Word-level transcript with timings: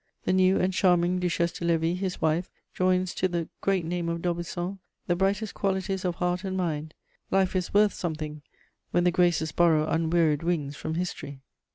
The 0.25 0.33
new 0.33 0.59
and 0.59 0.73
charming 0.73 1.19
Duchesse 1.19 1.51
de 1.51 1.63
Lévis, 1.63 1.97
his 1.97 2.19
wife, 2.19 2.49
joins 2.73 3.13
to 3.13 3.27
the 3.27 3.49
great 3.61 3.85
name 3.85 4.09
of 4.09 4.23
d'Aubusson 4.23 4.79
the 5.05 5.15
brightest 5.15 5.53
qualities 5.53 6.03
of 6.05 6.15
heart 6.15 6.43
and 6.43 6.57
mind: 6.57 6.95
life 7.29 7.55
is 7.55 7.71
worth 7.71 7.93
something, 7.93 8.41
when 8.89 9.03
the 9.03 9.11
graces 9.11 9.51
borrow 9.51 9.87
unwearied 9.87 10.41
wings 10.41 10.75
from 10.75 10.95
history! 10.95 11.41